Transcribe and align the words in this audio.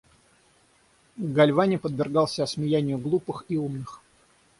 Гальвани 1.27 1.77
подвергался 1.77 2.41
осмеянию 2.41 2.97
глупых 2.97 3.45
и 3.49 3.57
умных. 3.59 4.01